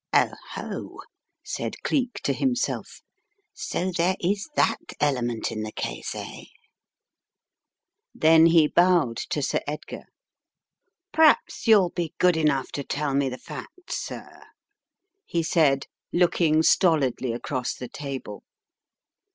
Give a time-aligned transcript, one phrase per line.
[0.15, 0.97] "Oho!"
[1.43, 3.03] said Cleek to himself.
[3.53, 6.45] "So there is that element in the case, eh?"
[8.11, 10.05] Then he bowed to Sir Edgar.
[11.13, 14.41] "P'raps you'll be good enough to tell me the facts, sir,"
[15.27, 18.41] he said, looking stolidly across the table.